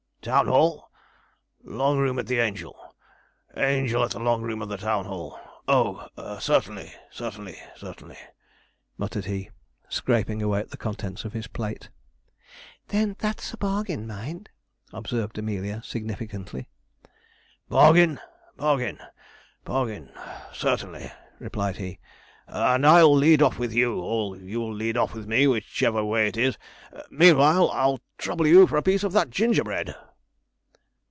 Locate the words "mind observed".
14.05-15.39